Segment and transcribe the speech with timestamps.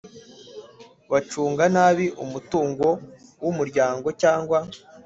[1.11, 2.87] bacunga nabi umutungo
[3.43, 4.59] w Umuryango cyangwa